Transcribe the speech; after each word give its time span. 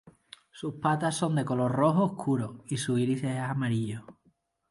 Sus 0.49 0.79
patas 0.81 1.15
son 1.15 1.35
de 1.35 1.45
color 1.45 1.71
rojo 1.73 2.03
oscuro, 2.05 2.63
y 2.65 2.77
su 2.77 2.97
iris 2.97 3.21
es 3.23 3.37
amarillo. 3.37 4.03